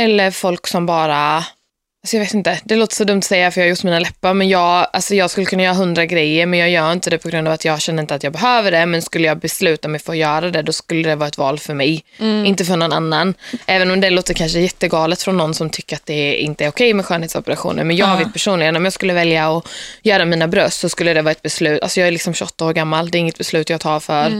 [0.00, 3.60] Eller folk som bara, alltså jag vet inte, det låter så dumt att säga för
[3.60, 6.58] jag har gjort mina läppar, men jag, alltså jag skulle kunna göra hundra grejer, men
[6.58, 8.86] jag gör inte det på grund av att jag känner inte att jag behöver det,
[8.86, 11.58] men skulle jag besluta mig för att göra det, då skulle det vara ett val
[11.58, 12.04] för mig,
[12.46, 13.34] inte för någon annan.
[13.66, 16.94] Även om det låter kanske jättegalet från någon som tycker att det inte är okej
[16.94, 19.68] med skönhetsoperationer, men jag vet personligen, om jag skulle välja att
[20.02, 22.72] göra mina bröst så skulle det vara ett beslut, alltså jag är liksom 28 år
[22.72, 24.30] gammal, det är inget beslut jag tar för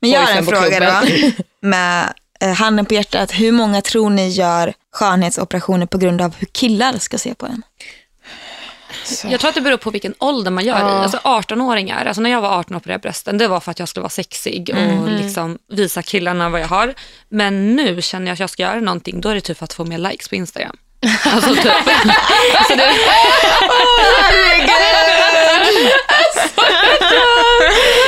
[0.00, 1.08] Men jag har en fråga då.
[1.68, 3.32] Med eh, handen på hjärtat.
[3.32, 7.62] Hur många tror ni gör skönhetsoperationer på grund av hur killar ska se på en?
[9.04, 9.28] Så.
[9.30, 10.94] Jag tror att det beror på vilken ålder man gör det i.
[10.94, 13.88] Alltså 18-åringar, alltså när jag var 18 och opererade brösten, det var för att jag
[13.88, 16.94] skulle vara sexig och liksom visa killarna vad jag har.
[17.28, 19.72] Men nu känner jag att jag ska göra någonting, då är det typ för att
[19.72, 20.76] få mer likes på Instagram.
[21.24, 21.66] Alltså typ.
[22.56, 22.92] alltså det,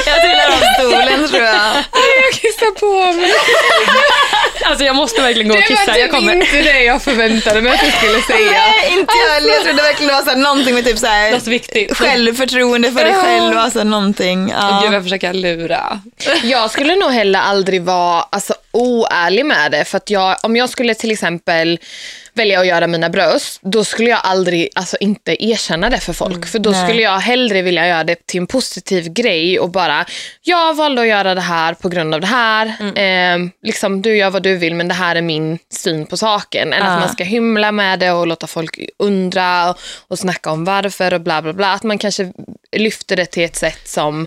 [0.07, 1.77] Jag trillar av stolen tror jag.
[2.23, 3.33] Jag kissar på mig.
[4.65, 5.99] Alltså jag måste verkligen gå och Det var kissa.
[5.99, 6.35] Jag typ kommer.
[6.35, 8.51] inte det jag förväntade mig att du skulle säga.
[8.51, 9.49] Nej, inte jag heller.
[9.49, 11.97] Jag trodde verkligen det var så här, någonting med typ så här, något viktigt.
[11.97, 13.59] självförtroende för dig själv.
[13.59, 14.49] Alltså någonting.
[14.49, 14.81] Ja.
[14.85, 16.01] Gud, jag försöker lura.
[16.43, 19.85] Jag skulle nog heller aldrig vara alltså, oärlig med det.
[19.85, 21.79] För att jag, om jag skulle till exempel
[22.37, 26.47] välja att göra mina bröst, då skulle jag aldrig alltså, inte erkänna det för folk.
[26.47, 26.85] för då nej.
[26.85, 30.05] skulle jag hellre vilja göra det till en positiv grej och bara,
[30.43, 32.67] jag valde att göra det här på grund av det här.
[32.97, 36.73] Eh, liksom, du gör vad du vill men det här är min syn på saken.
[36.73, 36.91] Än Ja.
[36.91, 41.15] att man ska hymla med det och låta folk undra och, och snacka om varför
[41.15, 41.73] och bla bla bla.
[41.73, 42.33] Att man kanske
[42.77, 44.27] lyfter det till ett sätt som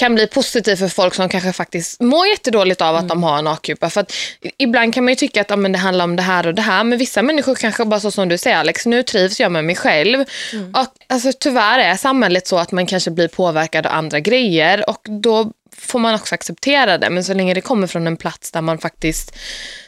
[0.00, 3.46] kan bli positivt för folk som kanske faktiskt mår jättedåligt av att de har en
[3.46, 3.90] A-kupa.
[3.90, 4.12] För att
[4.58, 6.62] ibland kan man ju tycka att ja, men det handlar om det här och det
[6.62, 9.64] här, men vissa människor kanske bara så som du säger Alex, nu trivs jag med
[9.64, 10.24] mig själv.
[10.74, 15.00] Och, alltså, tyvärr är samhället så att man kanske blir påverkad av andra grejer och
[15.22, 17.10] då får man också acceptera det.
[17.10, 19.36] Men så länge det kommer från en plats där man faktiskt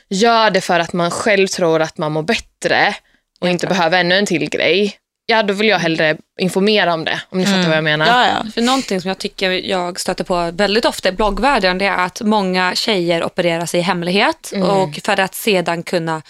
[0.09, 2.95] gör det för att man själv tror att man mår bättre
[3.41, 7.21] och inte behöver ännu en till grej, ja då vill jag hellre informera om det,
[7.29, 8.07] om ni fattar vad jag menar.
[8.07, 8.51] Ja, ja.
[8.55, 12.21] För någonting som jag tycker jag stöter på väldigt ofta i bloggvärlden det är att
[12.21, 16.23] många tjejer opererar sig i hemlighet och för att sedan kunna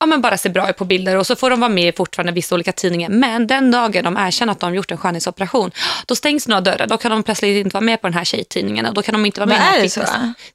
[0.00, 1.92] ja, men bara se bra ut på bilder och så får de vara med i
[1.92, 3.08] fortfarande vissa olika tidningar.
[3.08, 5.70] Men den dagen de erkänner att de har gjort en skönhetsoperation,
[6.06, 6.86] då stängs några dörrar.
[6.86, 9.26] Då kan de plötsligt inte vara med på den här tjejtidningen och då kan de
[9.26, 10.00] inte vara med Men i är det så?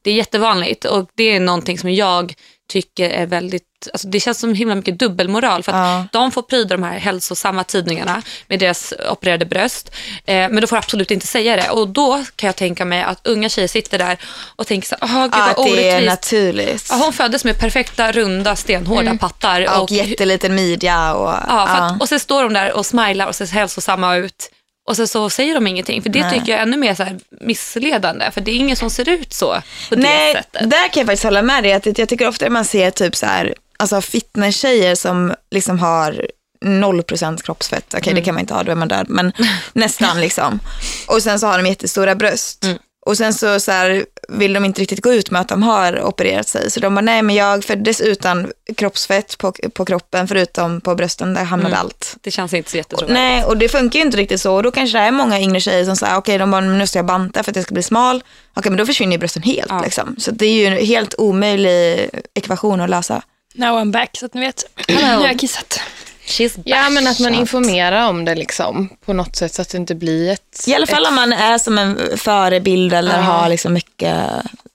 [0.01, 2.33] Det är jättevanligt och det är någonting som jag
[2.69, 6.05] tycker är väldigt, alltså det känns som himla mycket dubbelmoral för att Ja.
[6.11, 9.91] de får pryda de här hälsosamma tidningarna med deras opererade bröst.
[10.25, 11.69] Eh, men de får absolut inte säga det.
[11.69, 14.17] Och då kan jag tänka mig att unga tjejer sitter där
[14.55, 16.09] och tänker så "Åh, gud Ja, vad det är orättvist.
[16.09, 16.87] naturligt.
[16.89, 19.59] Ja, hon föddes med perfekta, runda, stenhårda pattar.
[19.61, 21.13] Ja, och jätteliten midja.
[21.13, 24.51] Och, ja, att, och så står de där och smilar och ser hälsosamma ut.
[24.89, 26.01] Och så, så säger de ingenting.
[26.01, 26.31] För det Nej.
[26.39, 27.05] tycker jag är ännu mer så
[27.41, 28.31] missledande.
[28.31, 30.69] För det är ingen som ser ut så på Nej, det sättet.
[30.69, 31.73] där kan jag faktiskt hålla med dig.
[31.73, 36.25] Att jag tycker ofta man ser typ så här, alltså fitness-tjejer som liksom har
[36.65, 37.93] 0% kroppsfett.
[37.97, 39.05] Okej, det kan man inte ha, då är man död.
[39.09, 39.33] Men
[39.73, 40.59] nästan liksom.
[41.07, 42.65] Och sen så har de jättestora bröst.
[43.09, 46.01] Och sen så, så här, vill de inte riktigt gå ut med att de har
[46.01, 46.71] opererat sig.
[46.71, 51.33] Så de bara, nej men jag föddes utan kroppsfett på, på kroppen, förutom på brösten,
[51.33, 52.17] där hamnade allt.
[52.21, 53.13] Det känns inte så jättetrovärdigt.
[53.13, 54.55] Nej, och det funkar ju inte riktigt så.
[54.55, 56.99] Och då kanske det är många yngre tjejer som säger, okej, de bara, nu ska
[56.99, 58.23] jag banta för att jag ska bli smal.
[58.53, 59.69] Okej, men då försvinner ju brösten helt.
[59.69, 59.81] Ja.
[59.83, 60.15] Liksom.
[60.17, 63.21] Så det är ju en helt omöjlig ekvation att lösa.
[63.53, 64.63] Now I'm back, så att ni vet.
[64.87, 65.79] Nu har jag kissat.
[66.29, 69.77] She's Ja, men att man informerar om det liksom på något sätt så att det
[69.77, 70.63] inte blir ett...
[70.67, 73.21] I alla fall ett, om man är som en förebild eller Ja.
[73.23, 74.15] har liksom mycket...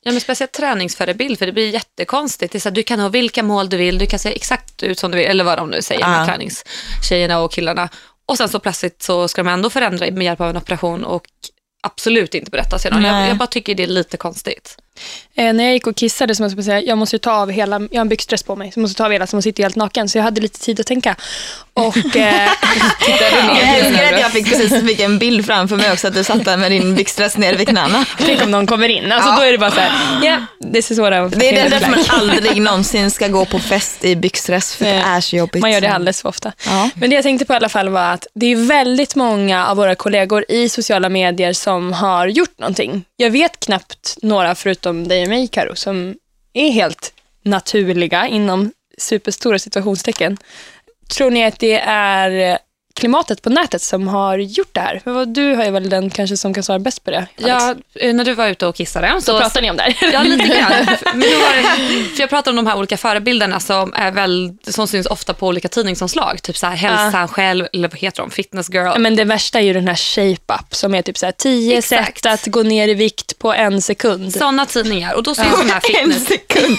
[0.06, 2.52] Ja, men speciellt träningsförebild, för det blir jättekonstigt.
[2.52, 4.82] Det är så att du kan ha vilka mål du vill, du kan se exakt
[4.82, 6.08] ut som du vill, eller vad de nu säger, Ja.
[6.08, 7.88] med träningstjejerna och killarna.
[8.26, 11.24] Och sen så plötsligt så ska de ändå förändra med hjälp av en operation och
[11.82, 13.04] absolut inte berätta sedan.
[13.04, 14.76] Jag, jag bara tycker det är lite konstigt.
[15.36, 17.80] Eh, när jag gick och kissade så måste jag säga, jag måste ta av hela,
[17.90, 19.62] jag har en byxdress på mig, så jag måste ta av hela så man sitter
[19.62, 20.08] helt naken.
[20.08, 21.16] Så jag hade lite tid att tänka.
[21.74, 22.50] Och eh,
[23.60, 26.44] Jag älskar att jag fick precis fick en bild framför mig också, att du satt
[26.44, 28.04] där med din byxdress nere vid knäna.
[28.18, 29.12] tänk om någon kommer in.
[29.12, 29.36] Alltså, Ja.
[29.36, 32.04] Då är det bara så här, yeah, this is what I'm Det är därför man
[32.08, 35.60] aldrig någonsin ska gå på fest i byxdress, för det är så jobbigt.
[35.60, 36.52] Man gör det alldeles för ofta.
[36.66, 36.90] Ja.
[36.94, 39.76] Men det jag tänkte på i alla fall var att det är väldigt många av
[39.76, 43.04] våra kollegor i sociala medier som har gjort någonting.
[43.16, 46.16] Jag vet knappt några förutom dig och mig Karo som
[46.52, 50.36] är helt naturliga inom superstora situationstecken.
[51.16, 52.58] Tror ni att det är eh,
[52.94, 55.24] klimatet på nätet som har gjort det här?
[55.26, 57.16] Du är väl den kanske som kan svara bäst på det?
[57.16, 57.28] Alex?
[57.48, 60.12] Ja, eh, när du var ute och kissade så pratar ni om det här.
[60.12, 60.72] Ja, lite grann.
[61.14, 64.52] Men då var det, för jag pratar om de här olika förebilderna som, är väl,
[64.68, 66.42] som syns ofta på olika tidningsomslag.
[66.42, 68.30] Typ så här, hälsan själv, eller vad heter de?
[68.30, 68.86] Fitness girl.
[68.86, 71.78] Ja, Men det värsta är ju den här shape-up som är typ så här 10
[71.78, 72.22] Exakt.
[72.22, 74.32] sätt att gå ner i vikt på en sekund.
[74.32, 75.14] Sådana tidningar.
[75.14, 76.26] Och då syns de här En fitness...
[76.28, 76.78] sekund.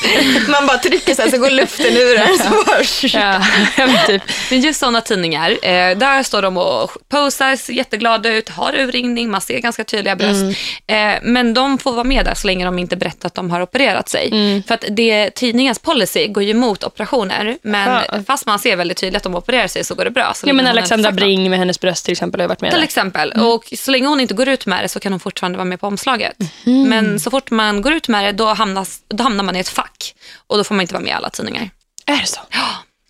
[0.49, 2.15] Man bara trycker så här så går luften ur.
[2.43, 3.45] Så bara, Ja,
[3.77, 4.21] ja, men typ.
[4.49, 9.29] Men just sådana tidningar, eh, där står de och posar, ser jätteglada ut, har urringning,
[9.31, 10.57] man ser ganska tydliga bröst.
[10.87, 13.61] Eh, men de får vara med där så länge de inte berättar att de har
[13.61, 14.29] opererat sig.
[14.67, 18.19] För att det, tidningens policy går ju emot operationer, men Ja.
[18.27, 20.33] fast man ser väldigt tydligt att de opererar sig så går det bra.
[20.35, 21.11] Så Ja, men Alexandra.
[21.11, 22.85] Bring med hennes bröst till exempel har varit med Till där.
[22.85, 23.31] exempel.
[23.31, 25.79] Och så länge hon inte går ut med det så kan hon fortfarande vara med
[25.79, 26.35] på omslaget.
[26.63, 29.69] Men så fort man går ut med det då, hamnas, då hamnar man i ett
[29.69, 30.15] fack.
[30.47, 31.69] Och då får man inte vara med i alla tidningar.
[32.05, 32.39] Är det så?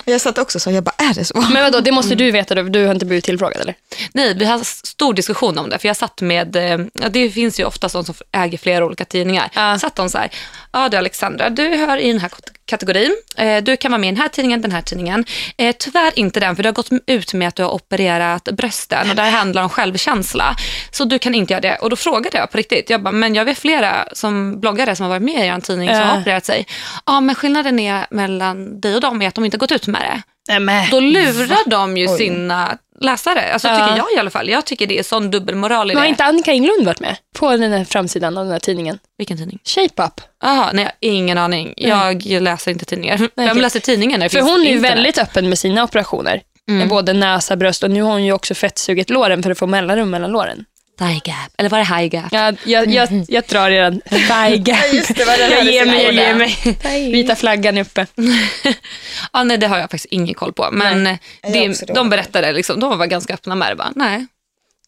[0.05, 1.41] Jag satt också så, jag bara, är det så?
[1.41, 3.75] Men vadå, det måste du veta, du har inte blivit tillfrågad eller?
[4.13, 4.61] Nej, vi har
[4.95, 5.79] stor diskussion om det.
[5.79, 9.05] För jag satt med, eh, ja, det finns ju ofta de som äger flera olika
[9.05, 9.49] tidningar.
[9.53, 9.79] Ja.
[9.79, 10.29] Satt de så här,
[10.71, 12.31] ja du Alexandra, du hör i den här
[12.65, 13.15] kategorin.
[13.37, 15.25] Eh, du kan vara med i den här tidningen, den här tidningen.
[15.57, 19.09] Eh, tyvärr inte den, för du har gått ut med att du har opererat brösten
[19.09, 20.55] och det här handlar om självkänsla.
[20.91, 21.75] Så du kan inte göra det.
[21.75, 25.03] Och då frågade jag på riktigt, jag bara, men jag vet flera som bloggare som
[25.03, 26.67] har varit med i en tidning som har opererat sig.
[27.05, 29.87] Ja, men skillnaden är mellan dig och dem är att de inte har gått ut
[29.87, 30.21] med det.
[30.47, 30.89] Nej, men.
[30.89, 33.53] Då lurar de ju sina läsare.
[33.53, 33.75] Alltså, Ja.
[33.87, 34.49] tycker jag i alla fall.
[34.49, 36.09] Jag tycker det är sån dubbelmoral i Men har det.
[36.09, 38.99] inte Annika Englund varit med på den här framsidan av den här tidningen?
[39.17, 39.59] Vilken tidning?
[39.63, 40.21] Shape Up.
[40.43, 41.73] Jaha, nej, ingen aning.
[41.77, 43.29] Jag läser inte tidningar.
[43.35, 43.61] jag okej.
[43.61, 44.97] läser tidningen när det För finns hon är ju internet.
[44.97, 46.41] väldigt öppen med sina operationer.
[46.69, 46.87] Mm.
[46.89, 50.09] Både näsa, bröst och nu har hon ju också fettsugit låren för att få mellanrum
[50.09, 50.65] mellan låren.
[50.97, 51.51] Thigh gap.
[51.57, 52.31] Eller var det high gap?
[52.31, 54.77] Jag, jag, jag, jag drar redan thigh gap.
[54.93, 57.11] just det, vad den jag ger mig, jag ger mig.
[57.11, 58.05] Vita flaggan är uppe.
[59.33, 60.69] Ja, nej, det har jag faktiskt ingen koll på.
[60.71, 61.03] Men
[61.41, 63.75] det, de berättade, liksom, de var ganska öppna med det.
[63.75, 64.25] Bara, nej.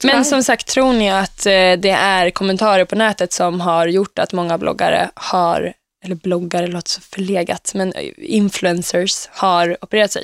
[0.03, 4.19] Men som sagt, tror ni att eh, det är kommentarer på nätet som har gjort
[4.19, 10.23] att många bloggare har, eller bloggare låter så förlegat, men eh, influencers har opererat sig?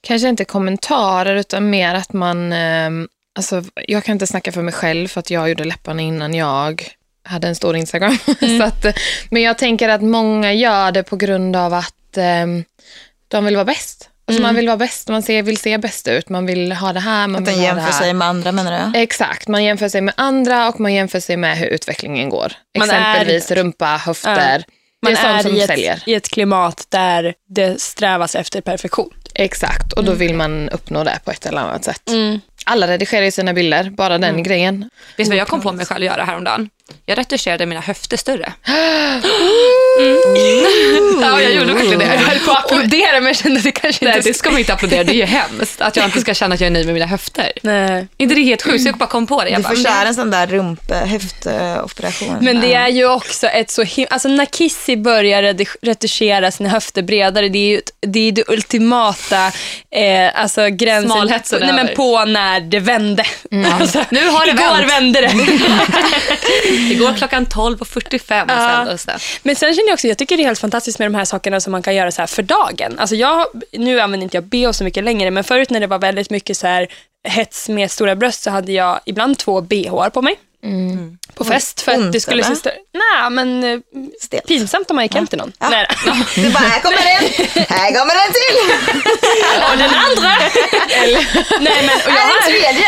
[0.00, 2.90] Kanske inte kommentarer utan mer att man, eh,
[3.36, 6.84] alltså jag kan inte snacka för mig själv för att jag gjorde läpparna innan jag
[7.24, 8.18] hade en stor Instagram.
[8.40, 8.86] så att,
[9.30, 12.46] men jag tänker att många gör det på grund av att eh,
[13.28, 14.06] de vill vara bäst.
[14.26, 17.00] Alltså Man vill vara bäst, man ser, vill se bäst ut, man vill ha det
[17.00, 18.98] här, man Att det jämför sig med andra menar du?
[18.98, 22.52] Exakt, man jämför sig med andra och man jämför sig med hur utvecklingen går.
[22.78, 24.64] Man är- Exempelvis rumpa, höfter.
[25.02, 26.02] Man det är sånt som i ett, säljer.
[26.06, 29.10] i ett klimat där det strävas efter perfektion.
[29.34, 32.08] Exakt, och då vill man uppnå det på ett eller annat sätt.
[32.08, 32.40] Mm.
[32.64, 34.90] Alla redigerar ju sina bilder, bara den grejen.
[35.16, 36.68] Vet du vad jag kom på mig själv att göra häromdagen?
[37.06, 38.52] Jag retuscherade mina höfter större.
[41.22, 42.04] Ja, jag gjorde verkligen det.
[42.04, 44.28] Jag höll på att applådera men jag kände att det kanske Nej, inte...
[44.28, 45.04] det ska man inte applådera.
[45.04, 45.24] Det är ju
[45.58, 47.52] hemskt att jag inte ska känna att jag är nöjd med mina höfter.
[47.62, 48.06] Nej.
[48.16, 48.82] inte det helt sjukt?
[48.82, 49.50] Så jag bara kom på det.
[49.50, 52.36] Jag Du bara, får köra en sån där rump, höftoperation.
[52.40, 57.02] Men det är ju också ett så him- Alltså när Kissy börjar retuschera sina höfter
[57.02, 59.46] bredare, det är ju det, är det ultimata
[59.90, 63.24] eh, alltså gränsen Smalhetsen nej, men på när det vände.
[63.80, 64.90] Alltså, Nu har det igår vänt.
[64.92, 65.30] vände det.
[66.90, 68.68] Igår klockan 12.45 Ja.
[68.76, 69.18] sändes det.
[69.42, 71.60] Men sen känner jag också, jag tycker det är helt fantastiskt med de här sakerna
[71.60, 72.98] som man kan göra så här för dagen.
[72.98, 75.98] Alltså jag, nu använder inte jag bh så mycket längre, men förut när det var
[75.98, 76.88] väldigt mycket så här
[77.28, 80.36] hets med stora bröst så hade jag ibland två bh på mig.
[81.34, 82.54] På fest för att det skulle eller?
[82.54, 82.74] större.
[82.92, 83.78] Nej, men eh,
[84.22, 84.46] Stelt.
[84.46, 85.52] pinsamt om man gick hem till någon.
[85.58, 85.68] Ja.
[85.68, 86.12] Nej, då.
[86.34, 88.74] Du bara, här kommer en, här kommer en till,
[89.72, 90.36] Och den andra!
[91.60, 92.86] Nej, men, och jag, har, tredje.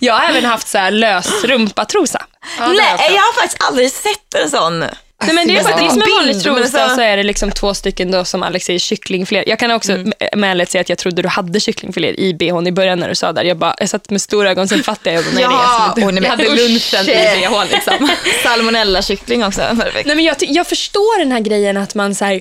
[0.00, 2.26] jag har även haft så här lös rumpatrosa.
[2.58, 4.84] Nej, jag har faktiskt aldrig sett en sån.
[5.24, 7.22] Nej, men det är, Alltså, det är som en vanlig trosdag alltså- så är det
[7.22, 9.44] liksom två stycken då som Alex säger kycklingfilé.
[9.46, 10.12] Jag kan också mm.
[10.36, 13.14] med ärlighet säga att jag trodde du hade kycklingfilé i bhn i början när du
[13.14, 13.44] sa där.
[13.44, 15.24] Jag, bara, jag satt med stora ögon, sen fattade jag.
[15.24, 16.20] Det är Ja, som och inte.
[16.20, 18.08] nej, Jag hade lunchen i bhn liksom.
[18.42, 19.60] Salmonella-kyckling också.
[19.60, 20.06] Perfekt.
[20.06, 22.40] Nej, men jag, jag förstår den här grejen att man så här,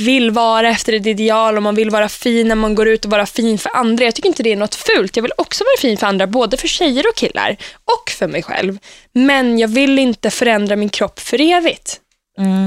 [0.00, 3.10] vill vara efter ett ideal och man vill vara fin när man går ut och
[3.10, 4.04] vara fin för andra.
[4.04, 5.16] Jag tycker inte det är något fult.
[5.16, 8.42] Jag vill också vara fin för andra, både för tjejer och killar och för mig
[8.42, 8.78] själv.
[9.12, 12.00] Men jag vill inte förändra min kropp för evigt.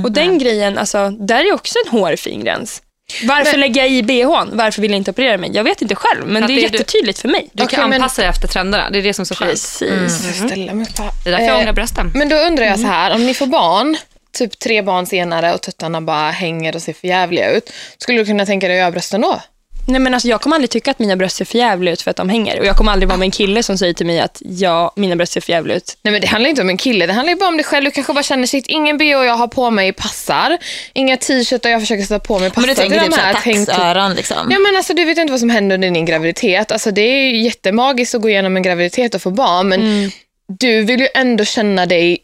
[0.04, 2.82] och den grejen, alltså, där är också en hårfin gräns.
[3.24, 4.50] Varför lägger jag i bhn?
[4.54, 5.52] Varför vill jag inte operera mig?
[5.54, 7.50] Jag vet inte själv, men det är det är du- jättetydligt för mig.
[7.54, 8.90] Du kan Okej, men- anpassa dig efter trenderna.
[8.90, 9.52] Det är det som är så skönt.
[9.52, 10.42] Precis.
[10.42, 10.56] Upp här.
[10.56, 12.12] Det är därför jag Eh, ångrar brösten.
[12.16, 12.92] Men då undrar jag så Mm.
[12.92, 13.98] här, om ni får barn,
[14.38, 17.72] typ tre barn senare och tuttarna bara hänger och ser för jävliga ut.
[17.98, 19.42] Skulle du kunna tänka dig att göra brösten då?
[19.88, 22.12] Nej, men alltså, jag kommer aldrig tycka att mina bröst ser för jävliga ut för
[22.12, 22.60] att de hänger.
[22.60, 25.16] Och jag kommer aldrig vara med en kille som säger till mig att ja, mina
[25.16, 25.98] bröst ser för jävliga ut.
[26.02, 27.86] Nej men det handlar inte om en kille, det handlar bara om dig själv.
[27.86, 30.58] Du kanske bara känner shit, ingen bh jag har på mig passar.
[30.94, 34.38] Inga t-shirtar jag försöker sätta på mig passar Men du tänker typ här taxöron liksom?
[34.52, 36.72] Ja men alltså du vet inte vad som händer under din graviditet.
[36.72, 40.12] Alltså det är ju jättemagiskt att gå igenom en graviditet och få barn men Mm.
[40.60, 42.18] du vill ju ändå känna dig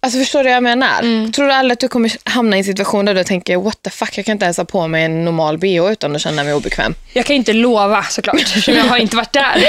[0.00, 1.00] Alltså förstår du vad jag menar?
[1.00, 1.32] Mm.
[1.32, 3.90] Tror du aldrig att du kommer hamna i en situation där du tänker what the
[3.90, 6.54] fuck, jag kan inte ens ha på mig en normal bh utan att känna mig
[6.54, 6.94] obekväm.
[7.12, 9.64] Jag kan inte lova såklart, eftersom jag har inte varit där.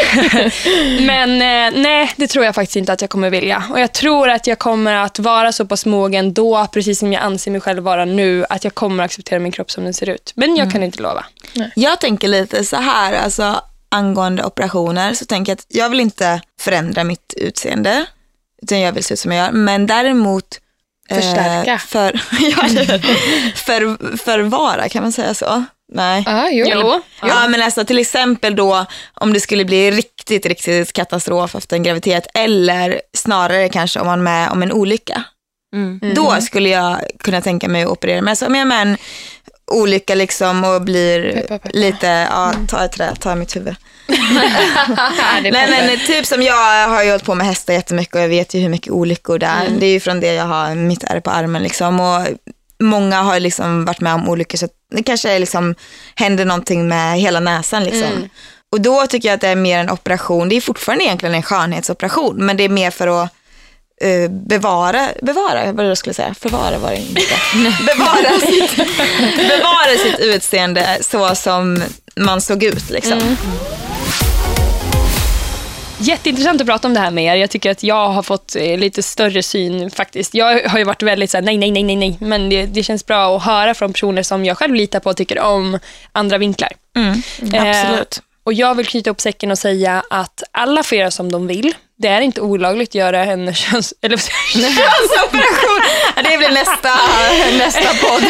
[1.06, 3.64] Men eh, nej, det tror jag faktiskt inte att jag kommer vilja.
[3.72, 7.24] Och jag tror att jag kommer att vara så pass mogen då, precis som jag
[7.24, 10.10] anser mig själv vara nu, att jag kommer att acceptera min kropp som den ser
[10.10, 10.34] ut.
[10.36, 11.26] Men jag kan inte lova.
[11.76, 16.42] Jag tänker lite så här, alltså angående operationer så tänker jag att jag vill inte
[16.60, 18.06] förändra mitt utseende,
[18.62, 19.52] utan jag vill se ut som jag gör.
[19.52, 20.60] Men däremot
[21.10, 21.78] eh, Förstärka.
[21.78, 22.64] för, ja,
[23.56, 25.64] för, förvara, kan man säga så?
[25.92, 26.24] Nej.
[26.28, 26.66] Ah, jo.
[26.70, 27.02] Jo.
[27.22, 31.84] Ja, men alltså till exempel då om det skulle bli riktigt, riktigt katastrof efter en
[31.84, 35.24] graviditet eller snarare kanske om man är med om en olycka.
[35.74, 36.14] Mm.
[36.16, 38.36] Då skulle jag kunna tänka mig att operera mig.
[38.36, 38.98] Så om jag är med en
[39.72, 41.70] olycka liksom och blir Peppa, peppa.
[41.74, 43.76] lite, ja, ta ett trä, ta mitt huvud.
[45.52, 48.54] Nej men typ som jag har ju hållit på med hästar jättemycket och jag vet
[48.54, 49.70] ju hur mycket olyckor det är.
[49.80, 52.00] Det är ju från det jag har mitt ärr på armen liksom.
[52.00, 52.28] Och
[52.80, 55.76] många har liksom varit med om olyckor så det kanske är liksom
[56.16, 58.30] händer någonting med hela näsan liksom.
[58.72, 60.50] Och då tycker jag att det är mer en operation.
[60.50, 63.30] Det är fortfarande egentligen en skönhetsoperation men det är mer för att
[64.02, 67.22] eh, bevara, bevara, vad jag skulle säga, förvara var det inte.
[67.86, 68.76] bevara, sitt,
[69.38, 71.84] bevara sitt utseende så som
[72.16, 73.38] man såg ut liksom.
[76.02, 77.36] Jätteintressant att prata om det här med er.
[77.36, 80.34] Jag tycker att jag har fått eh, lite större syn faktiskt.
[80.34, 82.18] Jag har ju varit väldigt så här, nej, nej, nej, nej, nej.
[82.20, 85.18] Men det, det känns bra att höra från personer som jag själv litar på och
[85.18, 85.80] tycker om
[86.12, 86.72] andra vinklar.
[86.98, 87.22] Mm,
[87.54, 88.22] Eh, absolut.
[88.50, 91.76] Och jag vill knyta upp säcken och säga att alla får göra som de vill.
[91.96, 93.94] Det är inte olagligt att göra en köns...
[94.02, 94.18] Eller,
[94.54, 95.82] Könsoperation,
[96.16, 96.90] det blir nästa,
[97.58, 98.24] nästa podd.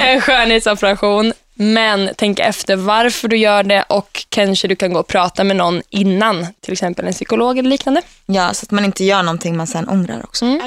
[0.00, 1.32] en skönhetsoperation.
[1.54, 5.56] Men tänk efter varför du gör det och kanske du kan gå och prata med
[5.56, 8.02] någon innan, till exempel en psykolog eller liknande.
[8.26, 10.44] Ja, så att man inte gör någonting man sen ångrar också.
[10.44, 10.60] Mm.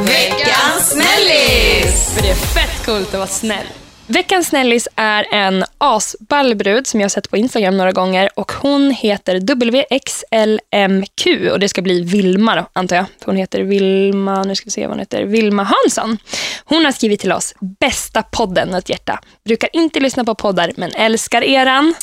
[0.00, 2.14] Veckans snällis!
[2.14, 3.66] För det är fett coolt att vara snäll.
[4.06, 8.52] Veckans snällis är en asball brud som jag har sett på Instagram några gånger och
[8.52, 13.04] hon heter WXLMQ och det ska bli Vilma då, antar jag.
[13.18, 16.18] För hon heter Vilma, nu ska vi se vad hon heter, Vilma Hansson.
[16.64, 19.20] Hon har skrivit till oss, bästa podden och ett hjärta.
[19.44, 21.94] Brukar inte lyssna på poddar men älskar eran.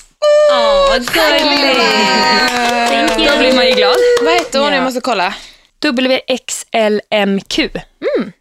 [0.52, 1.80] Åh, vad gulligt.
[3.32, 3.96] Då blir man ju glad.
[4.24, 4.68] Vad heter hon?
[4.68, 4.76] Ja.
[4.76, 5.34] Jag måste kolla.
[5.84, 7.60] WXLMQ.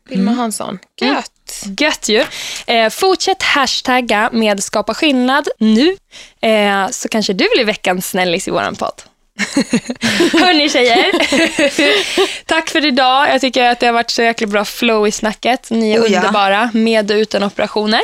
[0.09, 0.79] Vilma Hansson.
[1.01, 1.31] Gött.
[1.79, 2.25] Gött ju.
[2.67, 5.97] Eh, fortsätt hashtagga med skapa skillnad nu
[6.43, 9.03] eh, så kanske du blir veckans snällis i våran podd.
[10.33, 11.11] Hörni tjejer,
[12.47, 13.29] tack för idag.
[13.29, 15.71] Jag tycker att det har varit så jäkla bra flow i snacket.
[15.71, 16.19] Ni är Oh ja.
[16.19, 18.01] underbara med och utan operationer.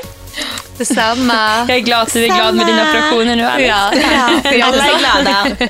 [0.78, 1.58] Detsamma.
[1.68, 3.68] Jag är glad att du är glad med dina operationer nu Alex.
[3.68, 3.92] Ja.
[4.52, 5.66] Ja, alla är glada.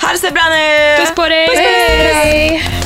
[0.00, 0.96] Ha det så bra nu!
[1.00, 1.48] Puss på dig!
[1.56, 2.85] Hej.